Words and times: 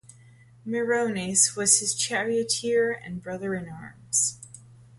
Meriones 0.65 1.55
was 1.55 1.79
his 1.79 1.93
charioteer 1.93 2.91
and 2.91 3.21
brother-in-arms. 3.21 4.39